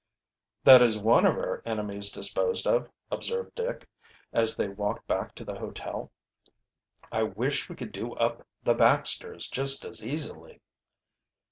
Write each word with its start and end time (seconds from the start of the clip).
"That 0.63 0.81
is 0.81 0.97
one 0.99 1.27
of 1.27 1.35
our 1.35 1.61
enemies 1.63 2.09
disposed 2.09 2.65
of," 2.65 2.89
observed 3.11 3.53
Dick, 3.53 3.87
as 4.33 4.57
they 4.57 4.67
walked 4.67 5.05
back 5.05 5.35
to 5.35 5.45
the 5.45 5.59
hotel. 5.59 6.11
"I 7.11 7.21
wish 7.21 7.69
we 7.69 7.75
could 7.75 7.91
do 7.91 8.15
up 8.15 8.47
the 8.63 8.73
Baxters 8.73 9.47
just 9.47 9.85
as 9.85 10.03
easily." 10.03 10.59